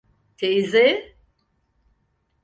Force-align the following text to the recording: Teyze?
Teyze? 0.37 1.09